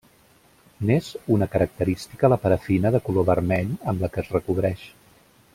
N'és 0.89 1.09
una 1.35 1.47
característica 1.57 2.33
la 2.35 2.39
parafina 2.47 2.95
de 2.97 3.05
color 3.11 3.29
vermell 3.31 3.79
amb 3.93 4.07
la 4.07 4.13
que 4.17 4.25
es 4.25 4.37
recobreix. 4.39 4.91